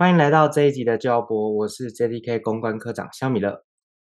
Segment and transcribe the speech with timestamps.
[0.00, 3.64] 欢迎来到这一集的教播，我是 JDK 公关科长肖米勒。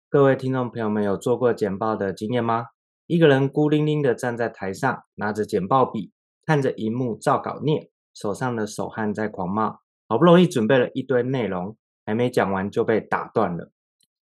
[0.09, 2.69] 各位听众朋友们，有做过简报的经验吗？
[3.07, 6.11] 一个人孤零零的站在台上，拿着简报笔，
[6.47, 13.71] 看着荧幕照稿念，手上的手汗在狂冒，好不容易准备了一堆内容，还没讲完就被打断了。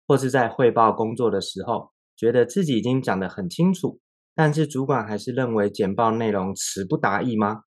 [0.08, 4.00] 或是在汇报工作的时候，觉得自己已经讲得很清楚，
[4.34, 7.60] 但是主管还是认为简报内容词不达意吗？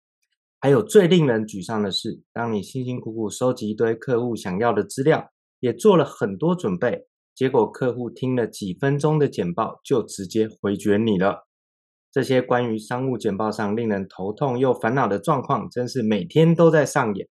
[0.66, 11.46] 还有最令人沮丧的是，当你辛辛苦苦收集一堆客户想要的资料，也做了很多准备，结果客户听了几分钟的简报就直接回绝你了。
[12.12, 17.28] 这些关于商务简报上令人头痛又烦恼的状况，真是每天都在上演。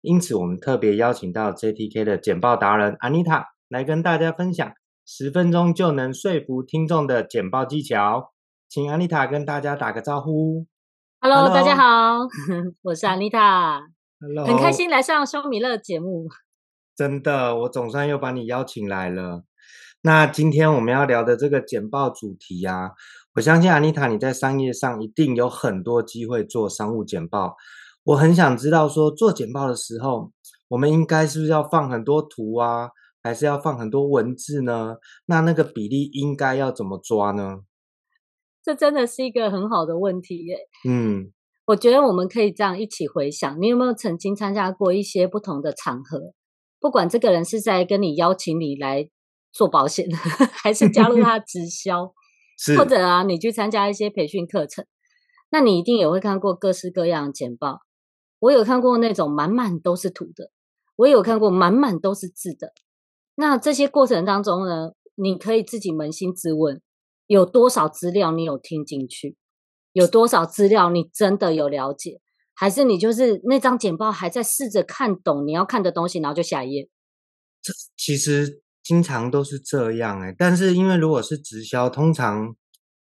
[0.00, 4.72] 因此，我们特别邀请到 JTK 的简报达人 Anita 来跟大家分享
[5.04, 8.32] 十分钟就能说服听众的简报技巧。
[8.66, 10.66] 请 Anita 跟大家打个招呼。
[11.20, 12.28] Hello，, Hello 大家好，
[12.82, 16.28] 我是 Anita，Hello 很开心来上萧米勒节目。
[16.94, 19.42] 真的，我总算又把你邀请来了。
[20.02, 22.92] 那今天我们要聊的这个简报主题啊，
[23.34, 27.56] 我相信 Anita 你在商业上一定有很多机会做商务简报。
[28.04, 30.30] 我很想知道说，做简报的时候，
[30.68, 32.90] 我们应该是不是要放很多图啊，
[33.24, 34.94] 还是要放很多文字呢？
[35.26, 37.62] 那那个比例应该要怎么抓呢？
[38.68, 40.58] 这真的是一个很好的问题耶。
[40.86, 41.32] 嗯，
[41.64, 46.34] 我觉得我们可以这样一起回想，你有没有曾经参加过一些不同的场合？
[46.78, 49.08] 不管这个人是在跟你邀请你来
[49.52, 50.06] 做保险，
[50.52, 52.12] 还是加入 他直销，
[52.76, 54.84] 或者啊，你去参加一些培训课程，
[55.50, 57.78] 那你一定也会看过各式各样的简报。
[58.40, 60.50] 我有看过那种满满都是图的，
[60.96, 62.74] 我也有看过满满都是字的。
[63.34, 66.82] 那这些过程当中呢，你可以自己扪心自问。
[67.28, 69.36] 有多少资料你有听进去？
[69.92, 72.20] 有多少资料你真的有了解？
[72.54, 76.88] 还是你就是那张简报还在试着看懂你要看的东西，然后就下一页？
[77.62, 82.54] 这其实经常都是这样哎、欸，但是因为如果是直销，通常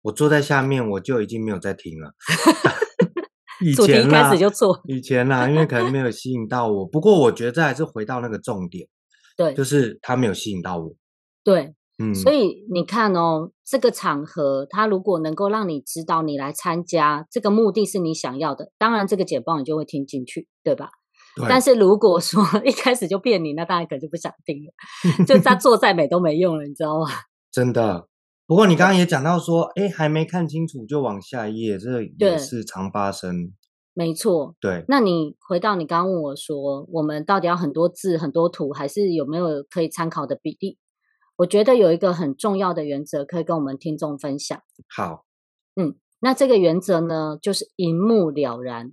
[0.03, 2.15] 我坐在下面我就已经没有在听了。
[3.65, 4.81] 以前啦，开始就错。
[4.87, 6.87] 以前啦，因为可能没有吸引到我。
[6.87, 8.87] 不过我觉得这还是回到那个重点，
[9.37, 10.95] 对，就是他没有吸引到我。
[11.43, 11.75] 对。
[11.99, 20.91] 嗯，所以你看哦，这个场合，它如果能够让你知道你来参加，这个目的是你想要的，当然这个简报你就会听进去，对吧？
[21.37, 21.47] 对。
[21.49, 27.07] 但是如果说 一开始就骗你，那大家可能就不想听了， 就他做再美都没用了，你知道吗？
[27.51, 28.09] 真的。
[28.47, 33.53] 不过你刚刚也讲到说，哎，还没看清楚就往下一页，这也是常发生。
[33.95, 34.55] 没错。
[34.61, 34.85] 对。
[34.87, 40.79] 那你回到你刚刚问我说，我们到底要很多字、很多图，还是有没有可以参考的比例？
[41.37, 44.61] 我觉得有一个很重要的原则可以跟我们听众分享。
[44.89, 45.25] 好，
[45.75, 48.93] 嗯，那这个原则呢，就是一目了然。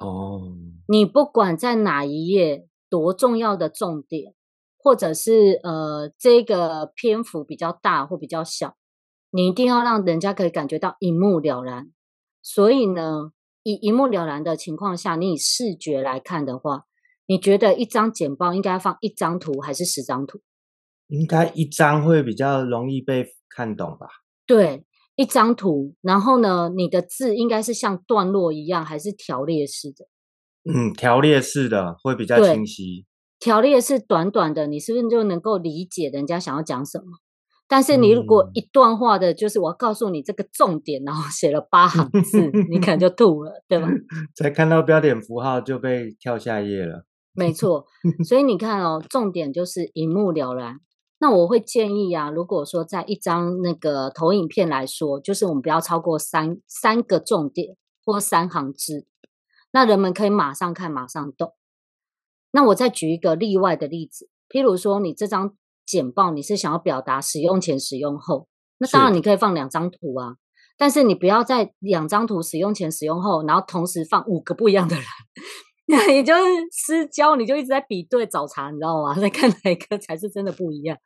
[0.00, 0.56] 哦，
[0.88, 4.34] 你不管在哪一页，多重要的重点，
[4.76, 8.76] 或者是呃这个篇幅比较大或比较小，
[9.30, 11.92] 你一定要让人家可以感觉到一目了然。
[12.42, 13.30] 所以呢，
[13.62, 16.86] 以一目了然的情况下，你以视觉来看的话，
[17.26, 20.40] 你觉得一张简报应该放一张图还是十张图？
[21.12, 24.06] 应该一张会比较容易被看懂吧？
[24.46, 30.06] 对，一张图，然后呢，你的字应该是像段落一样，还是条列式的？
[30.64, 33.04] 嗯，条列式的会比较清晰。
[33.38, 37.18] 条列式短短的，你是不是就能够理解人家想要讲什么？
[37.68, 43.86] 但是你如果一段话的，就是我要告诉你这个重点，然后写了八行字，你可能就吐了，对吧？
[44.34, 47.04] 才看到标点符号就被跳下页了。
[47.34, 47.84] 没错，
[48.26, 50.78] 所以你看哦，重点就是一目了然。
[51.22, 59.06] 那我会建议啊，如果说在一张那个投影片来说，就是我们不要超过三三个重点或三行字，
[59.70, 61.54] 那人们可以马上看马上懂。
[62.50, 65.54] 那我再举一个例外的例子，譬如说，你这张
[65.86, 68.48] 简报你是想要表达使用前、使用后，
[68.78, 70.34] 那当然你可以放两张图啊。
[70.76, 75.04] 但是你不要在两张图使用前、使用后，然后同时放五个不一样的人，
[75.88, 76.40] 那也就是
[76.70, 79.14] 私交，你就一直在比对找茬，你知道吗？
[79.20, 80.96] 在看哪一个才是真的不一样，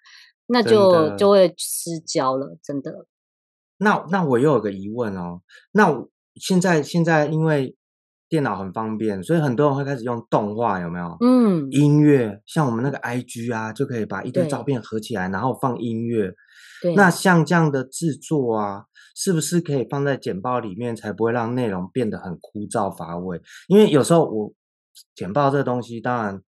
[0.49, 3.07] 那就就会失交了，真的。
[3.79, 5.41] 那那我又有个疑问哦，
[5.73, 7.77] 那现在现在因为
[8.29, 11.17] 电脑很方便，所以很多人会开始用动画，有没有？
[11.21, 16.33] 嗯，音乐，像我们那个 IG 啊，就可以把一堆照片合起来，然后放音乐。
[16.83, 18.85] 对，那像这样的制作啊，
[19.15, 23.41] 是不是可以放在简报里面，才不会让内容变得很枯燥乏味？
[23.69, 24.53] 因为有时候我
[25.15, 26.43] 简报这个东西，当然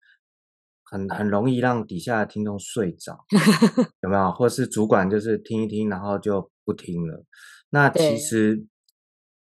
[0.84, 3.24] 很很容易让底下的听众睡着，
[4.02, 4.32] 有没有？
[4.32, 7.24] 或是主管就是听一听，然后就不听了。
[7.70, 8.66] 那其实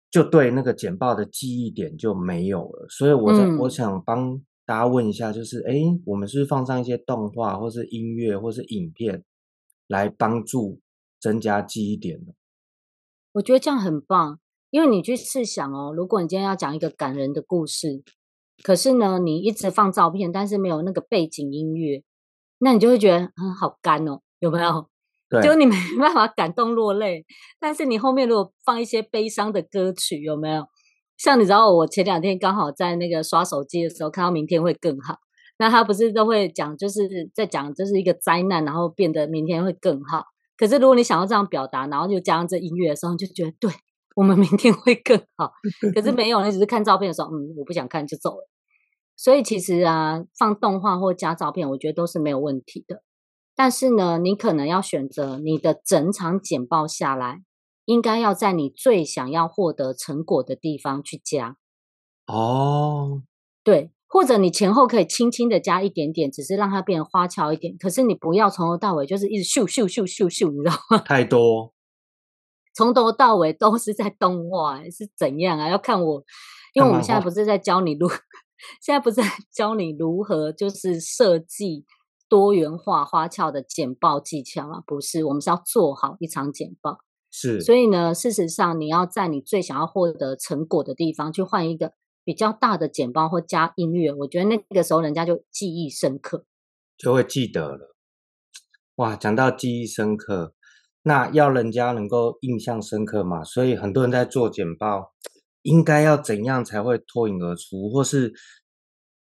[0.09, 2.87] 就对那个简报的记忆点就没有了。
[2.89, 9.23] 所以我在、嗯、我想帮大家问一下，就是哎，我们是不是放上一些动画，或是音乐，或是影片？
[9.89, 10.81] 来帮助
[11.17, 12.33] 增加记忆点的，
[13.31, 14.37] 我觉得这样很棒，
[14.69, 18.03] 因为你去试想哦，如果你今天要讲一个感人的故事，
[18.63, 22.03] 可是呢，你一直放照片，但是没有那个背景音乐，
[22.59, 24.87] 那你就会觉得嗯好干哦，有没有？
[25.29, 27.25] 对，就你没办法感动落泪。
[27.59, 30.65] 但是你后面如果放一些悲伤的歌曲，有没有？
[31.17, 35.17] 像你知道，我前两天刚好在那个刷手机的时候，看到明天会更好。
[35.59, 40.25] 那他不是都会讲，就是在讲这是一个灾难，然后变得明天会更好。
[40.55, 43.71] 可是如果你想要这样表达，然后就加上这音乐的时候，就觉得对
[44.17, 45.51] 我们明天会更好。
[45.93, 48.49] 可是没有，你只是看照片的时候，嗯，我不想看就走了。
[49.15, 53.03] 所以其实啊，放动画或加照片，我觉得都是没有问题的。
[53.55, 57.43] 但是呢，你可能要选择你的整场简报下来，
[57.85, 61.55] 应该要在你最想要获得成果的地方去加。
[62.25, 63.21] 哦，
[63.63, 63.91] 对。
[64.09, 67.75] 或者你前后可以轻轻的加一点点，只是让它变得花俏一点。
[67.77, 70.97] 可是你不要从头到尾就是一直咻咻咻咻咻，你知道吗？
[70.99, 71.73] 太多，
[72.77, 75.67] 从头到尾都是在动画，是怎样啊？
[75.67, 76.23] 要看我，
[76.73, 78.07] 因为我们现在不是在教你如，
[78.79, 81.85] 现在不是在教你如何就是设计
[82.29, 84.83] 多元化花俏的简报技巧啊？
[84.85, 86.99] 不是，我们是要做好一场简报。
[87.31, 91.93] 是，所以呢，事实上你要在你最想要获得成果的地方去换一个。
[92.23, 96.43] 比较大的简报或加音乐，我觉得那个时候人家就记忆深刻，
[96.97, 97.95] 就会记得了。
[98.95, 100.53] 哇，讲到记忆深刻，
[101.07, 105.13] 那要人家能够印象深刻嘛，所以很多人在做简报，
[105.63, 108.33] 应该要怎样才会脱颖而出，或是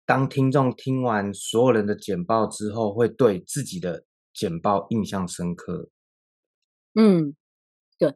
[0.06, 5.90] 当听众听完所有人的简报之后，会对自己的简报印象深刻？
[6.94, 7.36] 嗯，
[7.98, 8.16] 对，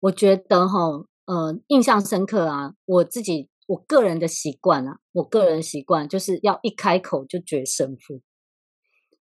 [0.00, 0.78] 我觉得哈，
[1.24, 3.48] 呃，印象深刻啊，我自己。
[3.68, 8.22] 我个人的习惯啊，我个人习惯就是要一开口就决胜负。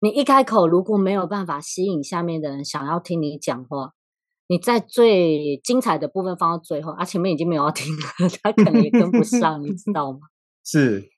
[0.00, 3.92] 你一开口如果没有办法吸引下面的人想要听你讲话，
[4.46, 8.02] 你在最精彩的部分放到最后，啊，前面已经没有要听了，
[8.42, 10.20] 他可能也跟不上，你知道吗？
[10.64, 11.10] 是，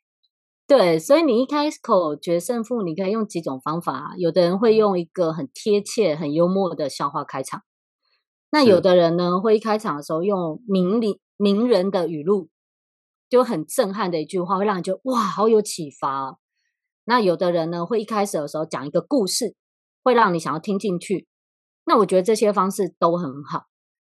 [0.66, 4.14] 对，所以你一开口决胜负，你可以用几种方法。
[4.18, 7.62] 有的人会用一个很贴切、很幽默的笑话开场，
[8.50, 12.48] 那有的人呢会一开场的时候用名名名人的语录。
[13.30, 16.36] 就很震撼的一句话，会让人觉得哇，好有启发哦。
[17.04, 19.54] 那有的人呢，会一开始的时候讲一个故事，
[20.02, 21.26] 会让你想要听进去。
[21.84, 23.64] 那我觉得这些方式都很好。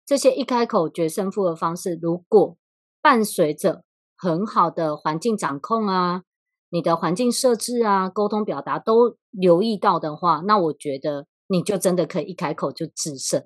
[0.06, 2.58] 这些一开口决胜负的方式，如果
[3.02, 3.84] 伴随着
[4.18, 6.24] 很好的环境掌控啊，
[6.70, 13.44] 你的环境设置啊，沟通表达都留意到的话，那我觉得你就真的可以一开口就制胜。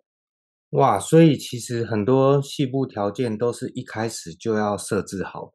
[0.72, 5.54] 哇，所以其实很多细部条件都是一开始就要设置好。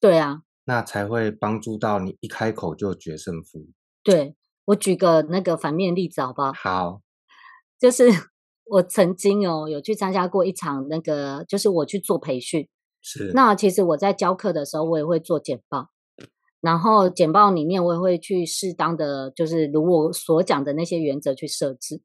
[0.00, 3.66] 对啊，那才会帮助到你一开口就决胜负。
[4.02, 4.34] 对，
[4.66, 6.52] 我举个那个反面例子好不好？
[6.54, 7.00] 好，
[7.78, 8.04] 就是
[8.64, 12.68] 我曾经哦有去参加过一场那个，就是我去做培训。
[13.02, 13.32] 是。
[13.34, 15.90] 那其实我在教课的时候，我也会做简报，
[16.62, 22.00] 然后简报里面我也会去适当的，就是如我所讲的那些原则去设置，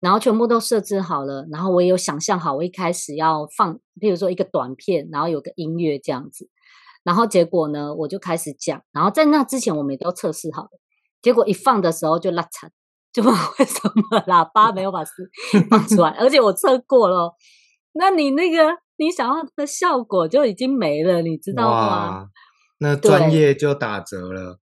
[0.00, 6.48] 然后全部都设置好了，然后我也有想象好，我一开始要放，譬如说一个短片，然后有个音乐这样子。
[7.02, 8.82] 然后结果呢，我就开始讲。
[8.92, 10.70] 然后在那之前，我们也都测试好了。
[11.22, 12.70] 结果一放的时候就拉惨，
[13.12, 15.14] 就不知道为什么喇叭没有把声
[15.68, 16.10] 放出来。
[16.10, 17.34] 而且我测过了，
[17.92, 22.26] 那你那个你想要的效果就已经没了，你知道吗？
[22.78, 24.58] 那专业就打折了。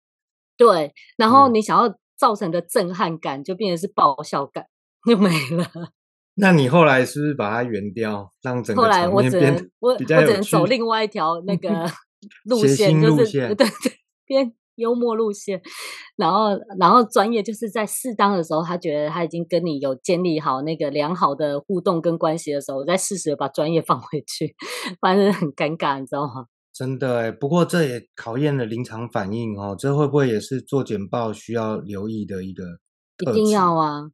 [0.56, 4.66] 对，对，然后你想要造成的震撼感就变成是爆笑感，
[5.08, 5.66] 就没了。
[6.36, 11.68] 那你后来是不是把它圆掉，让整个场面变我我只能走另外一条那个。
[12.44, 13.66] 路线就是对对，
[14.24, 15.60] 边幽默路线，
[16.16, 24.54] 然后然后专业就是在适当的时候，他觉得他已经跟你有建立好那个良好的互动跟关系的时候，我再适时的把专业 放回去，
[25.00, 26.46] 反正很尴尬，你知道吗？
[26.72, 32.64] 真的哎，不过这也考验了临场反应哦，这会不会也是做简报需要留意的一个？
[33.30, 34.10] 一定要啊！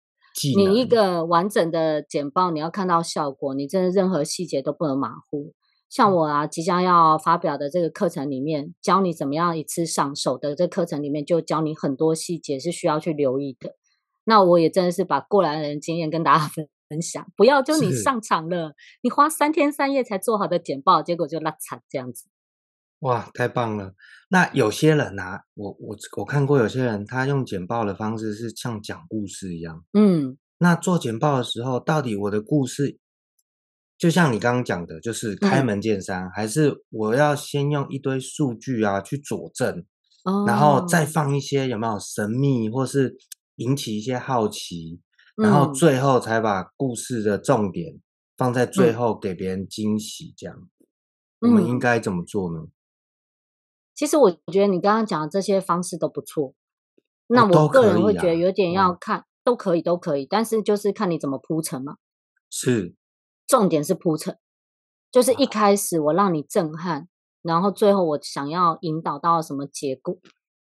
[0.54, 5.54] 你一个完整的简报，你要看到效果，你真的任何细节都不能马虎。
[5.90, 13.74] 像我啊，即将要发表的这个课程里面，教你怎么样一次上手的这课程里面，就教你很多细节是需要去留意的。
[14.22, 16.48] 那我也真的是把过来人经验跟大家
[16.88, 22.26] 分享，不要就你上场了，你花三天三夜才做好的简报，结果就落惨这样子。
[23.00, 23.94] 哇，太棒了！
[24.28, 29.84] 那有些人啊，我我我看过有些人，他用简报的方式是像讲故事一样。
[29.94, 32.98] 嗯，那做简报的时候，到底我的故事？
[34.00, 39.84] 就像你刚刚讲的，就是开门见山，嗯，还是我要先用一堆数据啊去佐证，
[40.24, 43.14] 哦，然后再放一些有没有神秘或是
[43.56, 45.02] 引起一些好奇，
[45.36, 48.00] 嗯，然后最后才把故事的重点
[48.38, 50.56] 放在最后给别人惊喜，这样，
[51.40, 52.68] 嗯，我们应该怎么做呢？
[53.94, 56.54] 其实我觉得你刚刚讲的这些方式都不错，
[57.26, 61.96] 那我个人会觉得有点要看，都可以，都可以，但是就是看你怎么铺陈嘛。
[62.48, 62.94] 是。
[63.50, 64.38] 重点是铺陈，
[65.10, 67.08] 就是一开始我让你震撼，
[67.42, 70.16] 然后最后我想要引导到什么结果，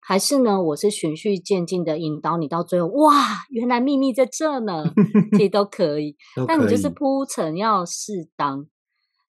[0.00, 3.12] 还是呢，我是循序渐进的引导你到最后，哇，
[3.50, 4.84] 原来秘密在这呢，
[5.36, 8.66] 其实都可以，都可以，但你就是铺陈要适当。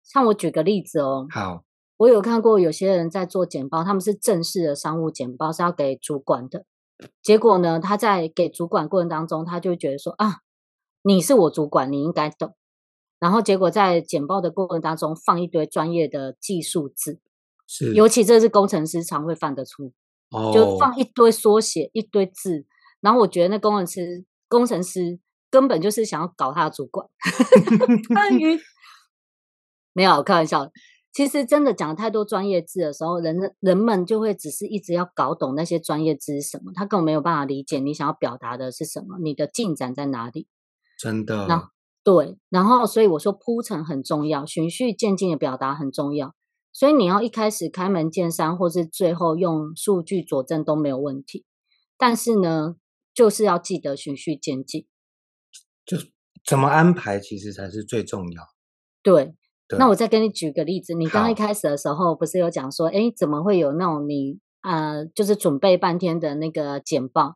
[0.03, 1.63] 像我举个例子哦，好，
[1.98, 6.65] 我有看过有些人在做简报，他们是正式的商务简报，是要给主管的，
[7.24, 10.41] 结果呢，他在给主管过程当中，他就觉得说啊，
[11.01, 12.53] 你是我主管，你应该懂。
[13.21, 17.19] 然后结果在简报的过程当中放一堆专业的技术字，
[17.67, 19.91] 是，尤其这是工程师常会犯的错，
[20.31, 22.65] 哦，就放一堆缩写一堆字，
[22.99, 25.19] 然后我觉得那工程师工程师
[25.51, 27.07] 根本就是想要搞他的主管，
[28.11, 28.59] 关于
[29.93, 30.71] 没有开玩笑，
[31.13, 40.47] 其实真的讲太多专业字的时候，人人们就会只是一直要搞懂那些专业字是什么，他根本没有办法理解你想要表达的是什么，你的进展在哪里，
[40.97, 41.69] 真的。
[42.03, 46.34] 对，然后所以我说铺陈很重要，循序渐进的表达很重要。
[46.74, 51.46] 所以你要一开始开门见山，或是最后用数据佐证都没有问题。
[51.98, 52.75] 但是呢，
[53.13, 54.88] 就是要记得循序渐进，
[55.86, 55.98] 就
[56.46, 58.43] 怎么安排其实才是最重要。
[59.03, 59.36] 对，
[59.67, 67.36] 对，那我再跟你举个例子，你刚一开始的时候不是有讲说，哎，怎么会有那种你呃，就是准备半天的那个简报？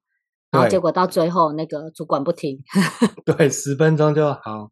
[0.55, 2.61] 然后结果到最后，那个主管不听，
[3.25, 4.71] 对，十分钟就好，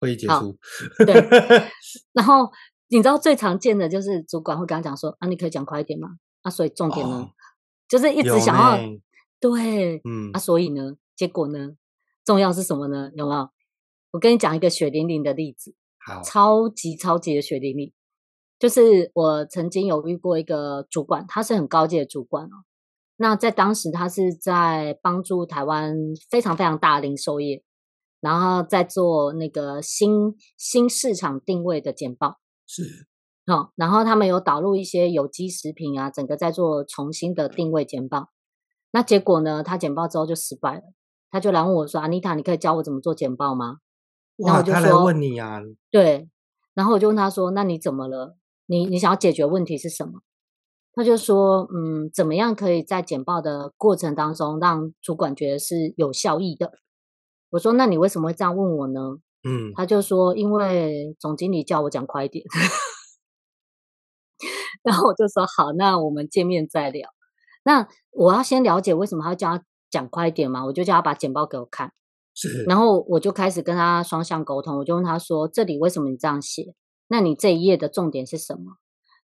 [0.00, 0.56] 会议结束。
[1.04, 1.14] 对，
[2.12, 2.50] 然后
[2.88, 6.08] 你知道最常见的就是主管会跟他讲说：“啊，你可以讲快一点吗？”
[6.42, 7.30] 啊，所以重点呢，哦、
[7.88, 8.78] 就是一直想要
[9.40, 11.72] 对，嗯，啊，所以呢，结果呢，
[12.24, 13.10] 重要是什么呢？
[13.14, 13.48] 有没有？
[14.12, 17.92] 我跟你讲一个血淋淋的例子，好，超级超级的血淋淋，
[18.58, 22.64] 就是我曾经有遇过一个主管，他是很高阶的主管哦。
[23.18, 25.96] 那在当时，他是在帮助台湾
[26.28, 27.62] 非常非常大的零售业，
[28.20, 33.06] 然后在做那个新新市场定位的简报，是，
[33.46, 38.30] 好、哦，然后他们有导入一些有机食品啊，整个在做重新的定位简报。
[38.92, 40.82] 那结果呢，他简报之后就失败了，
[41.30, 43.78] 他就来问我说：“安妮塔，你可以教我怎么做简报吗？”
[44.44, 45.60] 哇，然后我就说，他来问你啊？
[45.90, 46.28] 对，
[46.74, 48.36] 然后我就问他说：“那你怎么了？
[48.66, 50.20] 你你想要解决问题是什么？”
[50.96, 56.72] 他就说：“嗯，怎么样可以在简报的过程当中让主管觉得是有效益的？”
[57.50, 62.44] 我说：“那你为什么会这样问我呢？”嗯，他就说：“因为总经理叫我讲快一点。
[64.82, 67.10] ”然后我就说：“好，那我们见面再聊。”
[67.62, 70.64] 那我要先了解为什么他要叫他讲快一点嘛？
[70.64, 71.92] 我就叫他把简报给我看，
[72.34, 72.64] 是。
[72.64, 76.74] 然后我就开始跟他双向沟通，我就问他说：“这里为什么你这样写？
[77.08, 78.78] 那你这一页的重点是什么？”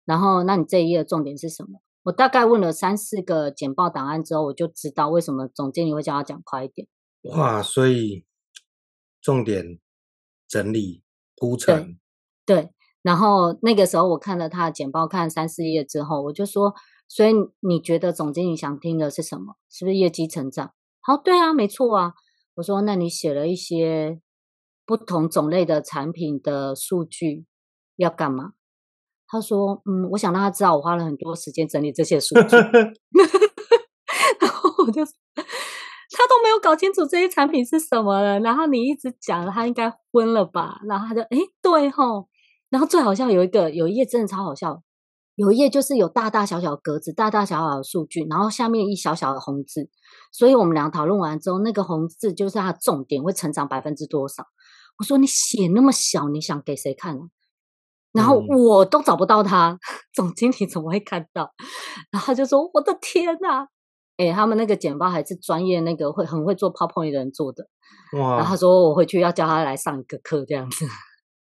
[0.04, 1.80] 然后，那你这一页的重点是什么？
[2.04, 6.88] 我大概问了三四个简报档案之后，我就知道为什么总经理会叫他讲快一点。
[7.22, 8.24] 哇，所以
[9.20, 9.78] 重点
[10.48, 11.02] 整理
[11.36, 11.98] 铺陈。
[12.46, 12.70] 对，对。
[13.02, 16.74] 然后那个时候我看了他的简报，看了三四页之后，我就说：
[17.06, 19.56] 所以你觉得总经理想听的是什么？
[19.70, 20.72] 是不是业绩成长？
[21.00, 22.14] 好，对啊，没错啊。
[22.54, 24.20] 我说：那你写了一些
[24.84, 27.46] 不同种类的产品的数据，
[27.96, 28.52] 要干嘛？
[29.30, 32.56] 他说：“嗯，我想让他知道我花了很多时间整理这些数据。
[34.40, 38.40] ”然后我就，他都没有搞清楚这些产品是什么了。
[38.40, 40.80] 然后你一直讲，他应该昏了吧？
[40.88, 42.28] 然后他就，诶，对吼。
[42.70, 44.82] 然后最好笑有一个，有一页真的超好笑，
[45.36, 49.88] 有一页就是有大大小小格子、大大小小的数据，然后下面一小小的红字。
[50.32, 54.44] 所以我们俩讨论完之后，那个红字就是它的重点会成长百分之多少？
[54.98, 57.22] 我说你写那么小，你想给谁看呢？
[58.12, 59.78] 然后我都找不到他，
[60.14, 61.52] 总经理怎么会看到？
[62.10, 63.66] 然后就说我的天呐！
[64.16, 67.66] 哎，他们那个简报还是专业那个会很会做 PowerPoint 的人做的。
[68.18, 68.36] 哇！
[68.36, 70.84] 然后他说我回去要叫他来上一个课这样子。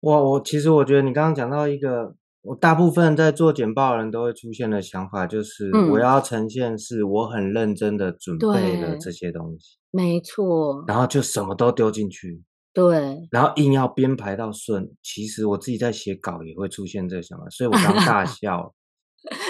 [0.03, 10.85] 哇，我其实我觉得你刚刚讲到一个，我大部分在做简报的人都会出现的想法，就是我要呈现是我很认真的准备了这些东西，没错。
[10.87, 13.29] 然后就什么都丢进去，对。
[13.31, 18.75] 然后硬要编排到顺，其实我自己在写稿也会出现这个想法，所以我刚大 笑。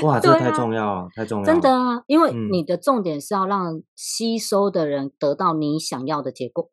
[0.02, 2.02] 哇，这太重要了，太重要了，真的啊！
[2.08, 6.72] 因为你的重点是要让吸收的人得到你想要的结果，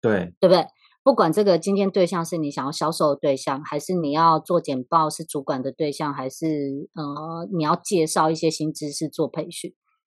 [0.00, 0.66] 对，对不对？
[1.04, 9.72] 不管这个今天对象是你想要销售的对象，还是你要做简报是主管的对象，还是呃你要介绍一些新知识做培训，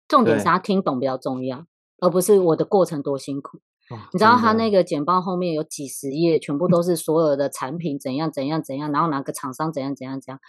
[0.08, 1.68] 重点是他听懂比较重要，
[2.00, 3.60] 而不是我的过程多辛苦。
[3.90, 10.40] 哦，你知道他那个简报后面有几十页，全部都是所有的产品怎样怎样怎样，然后哪个厂商怎样怎样怎样。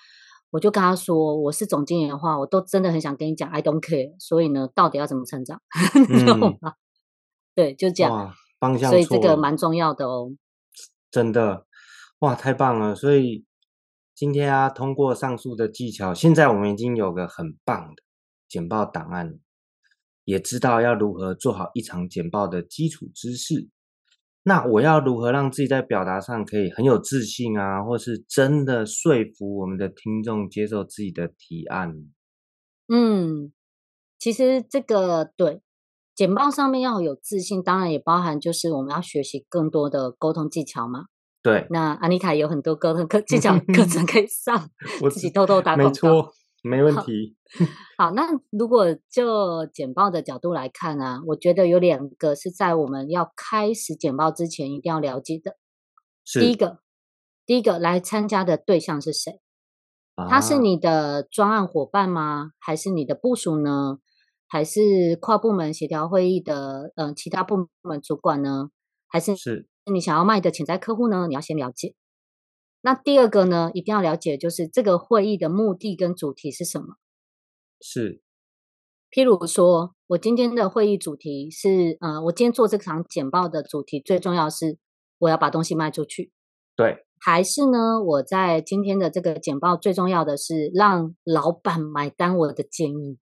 [0.51, 4.15] 我就跟他说，我是总经理的话，我都真的很想跟你讲，I don't care。
[4.19, 5.61] 所以呢，到底要怎么成长？
[6.09, 6.73] 你懂吗？
[7.55, 8.35] 对，就这样。
[8.59, 10.33] 方向，所以这个蛮重要的哦，
[11.13, 11.65] 真的，
[12.19, 12.93] 哇，太棒了！
[12.93, 13.45] 所以
[14.15, 18.03] 今天啊，通过上述的技巧，现在我们已经有个很棒的
[18.49, 19.39] 简报档案，
[20.29, 23.71] 也知道要如何做好一场简报的基础知识。
[24.43, 31.95] 那我要如何让自己在表达上可以很有自信啊，或是真的说服我们的听众接受自己的提案？
[32.89, 33.53] 嗯，
[34.19, 35.63] 其实这个对。
[36.15, 41.05] 简报上面要有自信，当然也包含就是我们要学习更多的沟通技巧嘛。
[41.41, 44.69] 对，那安妮塔有很多沟通课技巧课 程可以上，
[45.01, 46.31] 我自己偷偷打广告。
[46.63, 47.37] 没问题。
[47.97, 55.57] 好， 好，那如果就简报的角度来看啊，我觉得有两个是在我们要开始简报之前一定要了解的。
[56.25, 56.41] 是。
[56.41, 56.81] 第一个，
[57.47, 59.41] 第一个来参加的对象是谁？
[60.17, 60.27] 啊。
[60.29, 62.51] 他是你的专案伙伴吗？
[62.59, 63.99] 还是你的部署呢？
[64.51, 68.71] 还是跨部门协调会议的，嗯、呃，其他部门主管呢？
[69.07, 71.27] 还是是你想要卖的潜在客户呢？
[71.29, 71.95] 你要先了解。
[72.89, 76.95] 那第二个呢，一定要了解，就是这个会议的目的跟主题是什么？
[77.83, 78.23] 是。
[79.11, 84.79] 譬如说，我今天的会议主题是，呃，我今天做这场简报的主题最重要是
[85.19, 86.33] 我要把东西卖出去。
[86.75, 87.05] 对。
[87.21, 93.19] 还是呢，我在今天的这个简报最重要的是让老板买单我的建议。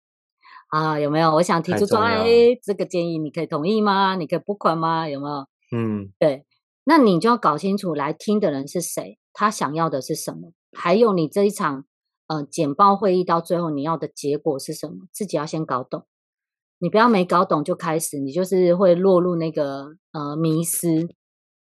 [0.68, 1.36] 啊，有没有？
[1.36, 4.14] 我想提出专案 A 这个建议，你可以同意吗？
[4.16, 5.08] 你可以拨款吗？
[5.08, 5.46] 有没有？
[5.74, 6.44] 嗯，对，
[6.84, 11.84] 那你就要搞清楚来听的人是谁，他想要的是什么，还有你这一场
[12.26, 16.04] 呃简报会议到最后你要的结果是什么，自己要先搞懂。
[16.78, 21.08] 你不要没搞懂就开始，你就是会落入那个呃迷失，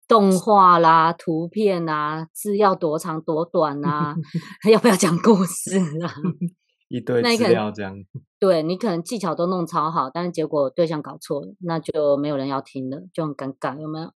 [0.06, 4.14] 动画啦、图片啊、字要多长多短啊，
[4.70, 6.14] 要不要讲故事啊？
[6.88, 7.94] 一堆资料这样，
[8.38, 14.12] 对，你可能技巧都弄超好，但是结果对象搞错了，那就没有人要听了，就很尴尬，有没有？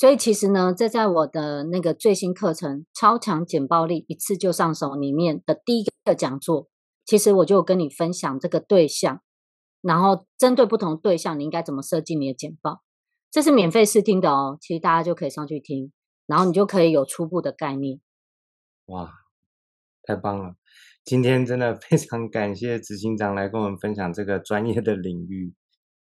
[0.00, 6.70] 所以其实呢，这在我的那个最新课程《超强简报力，一次就上手》里面的第一个讲座，
[7.04, 9.20] 其实我就跟你分享这个对象，
[9.82, 12.80] 然后针对不同对象，你应该怎么设计你的简报，
[13.30, 15.92] 这是免费试听的哦，其实大家就可以上去听，
[16.26, 18.00] 然后你就可以有初步的概念。
[18.86, 19.12] 哇，
[20.04, 20.54] 太棒了！
[21.04, 25.52] 今天真的非常感谢执行长来跟我们分享这个专业的领域。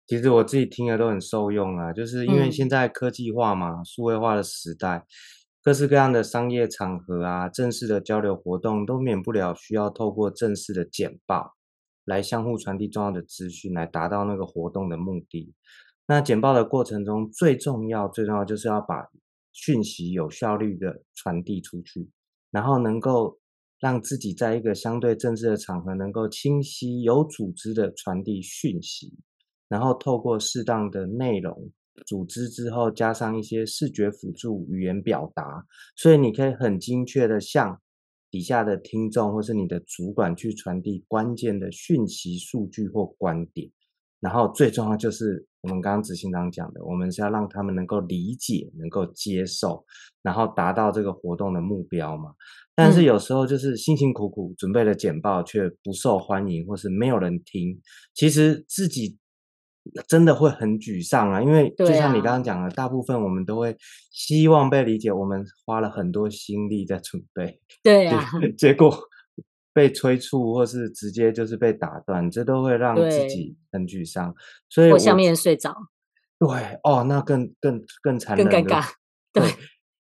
[0.10, 5.06] 其实我自己听了都很受用啊，就是因为现在科技化嘛，数位化的时代，
[5.62, 11.54] 各式各样的商业场合啊，正式的交流活动都免不了需要透过正式的简报
[12.06, 15.54] 来相互传递重要的资讯，来达到那个活动的目的。
[16.08, 19.10] 那简报的过程中，最重要、最重要就是要把
[19.54, 22.10] 讯息有效率的传递出去，
[22.50, 23.38] 然后能够。
[23.82, 29.14] 让自己在一个相对正式的场合，能够清晰、有组织的传递讯息，
[29.70, 31.72] 然后透过适当的内容
[32.06, 35.64] 组织之后，加上一些视觉辅助语言表达，
[35.96, 37.80] 所以你可以很精确的向
[38.32, 43.70] 底下的听众或是你的主管去传递关键的讯息、数据或观点。
[44.20, 49.86] 然后最重要就是我们刚刚执行长讲的，我们是要让他们能够理解、能够接受，
[50.22, 52.34] 然后达到这个活动的目标嘛。
[52.76, 57.80] 但是有时候就是辛辛苦苦准备了简报却不受欢迎，或是没有人听，
[58.14, 59.18] 其实自己
[60.08, 61.42] 真的会很沮丧啊。
[61.42, 63.76] 因为就像你刚刚讲的，大部分我们都会
[64.12, 68.98] 希望被理解，我们花了很多心力在准备， 对啊， 结果。
[69.72, 74.34] 被催促，或是直接就是被打断，这都会让自己很沮丧。
[74.68, 75.74] 所以我，我下面睡着。
[76.40, 76.50] 对
[76.84, 78.90] 哦，那更更更残忍，更尴尬。
[79.32, 79.44] 对。
[79.44, 79.52] 对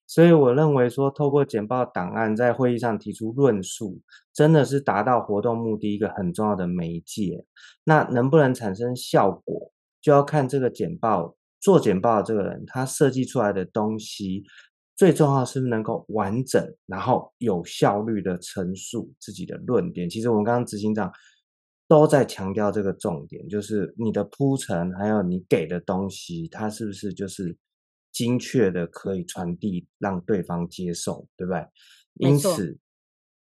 [0.08, 4.02] 所以我认为说，透过简报档案在会议上提出论述，
[4.34, 7.45] 真的是达到活动目的一个很重要的媒介。
[7.84, 9.71] 那能不能产生效果，
[10.02, 14.44] 就要看这个简报做简报的这个人，他设计出来的东西，
[14.96, 20.10] 最重要是不是能够完整，然后有效率的陈述自己的论点。
[20.10, 21.12] 其实我们刚刚执行长
[21.88, 27.58] 都在强调这个重点，就是你的铺陈，还有你给的东西，它是不是就是。
[28.12, 31.64] 精确的可以传递，让对方接受，对不对？
[32.16, 32.76] 因此，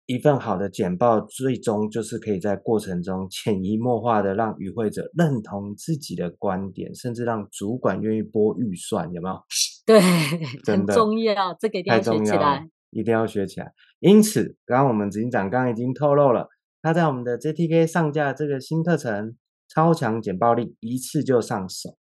[0.06, 9.36] 一份好的简报，最终就是可以在过程中 潜移默化的让与会者认同自己的观点，甚至让主管愿意拨预算，有没有？
[9.84, 10.00] 对，
[10.66, 13.72] 很重要，这个一定要学起来，一定要学起来。
[14.00, 16.48] 因此，刚刚我们执行长刚刚已经透露了，
[16.82, 19.30] 他在我们的 JTK 上架这个新课程
[19.68, 21.96] 《超强简报力》，一次就上手。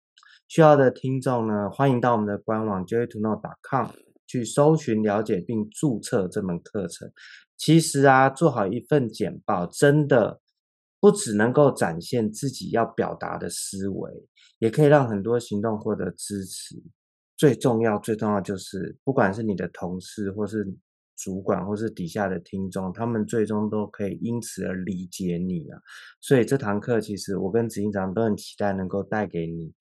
[0.47, 3.89] 需要的听众呢，欢迎到我们的官网 joytoknow.com
[4.27, 7.11] 去搜寻了解并注册这门课程。
[7.57, 10.41] 其实啊，做好一份简报，真的
[11.01, 14.11] 不只能够展现自己要表达的思维，
[14.59, 16.83] 也可以让很多行动获得支持。
[17.37, 20.67] 最重要、最重要就是，不管是你的同事，或是
[21.17, 25.79] 主管，或是底下的听众，他们最终都可以因此而理解你啊。
[26.21, 29.73] 所以这堂课，其实我跟执行长都很期待能够带给你。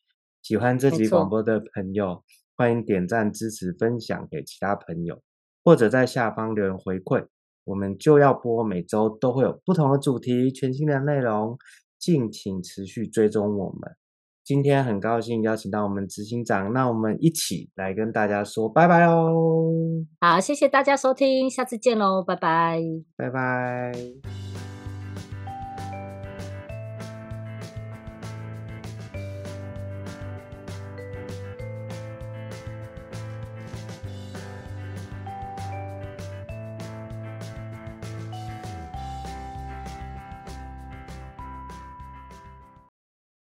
[0.41, 2.23] 喜欢这集广播的朋友，
[2.55, 5.21] 欢迎点赞、支持、分享给其他朋友，
[5.63, 7.27] 或者在下方留言回馈。
[7.65, 11.58] 我们就要播，每周都会有不同的主题、全新的内容，
[11.99, 13.95] 敬请持续追踪我们。
[14.43, 19.71] 今天很高兴邀请到我们执行长，那我们一起来跟大家说拜拜哦。
[20.19, 22.82] 好，谢谢大家收听，下次见喽，拜拜，
[23.15, 23.93] 拜拜。